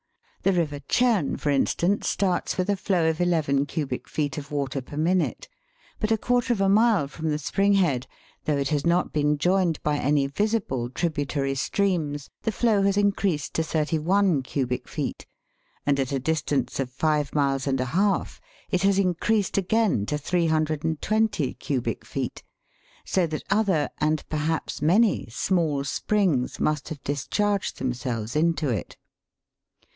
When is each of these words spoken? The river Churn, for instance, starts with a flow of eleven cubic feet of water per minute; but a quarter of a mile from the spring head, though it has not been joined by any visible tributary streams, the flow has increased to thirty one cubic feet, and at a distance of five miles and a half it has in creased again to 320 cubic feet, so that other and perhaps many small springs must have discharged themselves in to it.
The 0.41 0.53
river 0.53 0.79
Churn, 0.87 1.37
for 1.37 1.51
instance, 1.51 2.07
starts 2.09 2.57
with 2.57 2.67
a 2.71 2.75
flow 2.75 3.07
of 3.07 3.21
eleven 3.21 3.67
cubic 3.67 4.09
feet 4.09 4.39
of 4.39 4.49
water 4.49 4.81
per 4.81 4.97
minute; 4.97 5.47
but 5.99 6.11
a 6.11 6.17
quarter 6.17 6.51
of 6.51 6.59
a 6.59 6.67
mile 6.67 7.07
from 7.07 7.29
the 7.29 7.37
spring 7.37 7.73
head, 7.73 8.07
though 8.45 8.57
it 8.57 8.69
has 8.69 8.83
not 8.83 9.13
been 9.13 9.37
joined 9.37 9.79
by 9.83 9.99
any 9.99 10.25
visible 10.25 10.89
tributary 10.89 11.53
streams, 11.53 12.31
the 12.41 12.51
flow 12.51 12.81
has 12.81 12.97
increased 12.97 13.53
to 13.53 13.61
thirty 13.61 13.99
one 13.99 14.41
cubic 14.41 14.87
feet, 14.87 15.27
and 15.85 15.99
at 15.99 16.11
a 16.11 16.17
distance 16.17 16.79
of 16.79 16.89
five 16.89 17.35
miles 17.35 17.67
and 17.67 17.79
a 17.79 17.85
half 17.93 18.41
it 18.71 18.81
has 18.81 18.97
in 18.97 19.13
creased 19.13 19.59
again 19.59 20.07
to 20.07 20.17
320 20.17 21.53
cubic 21.53 22.03
feet, 22.03 22.41
so 23.05 23.27
that 23.27 23.43
other 23.51 23.91
and 23.99 24.27
perhaps 24.29 24.81
many 24.81 25.27
small 25.29 25.83
springs 25.83 26.59
must 26.59 26.89
have 26.89 27.03
discharged 27.03 27.77
themselves 27.77 28.35
in 28.35 28.55
to 28.55 28.69
it. 28.69 28.97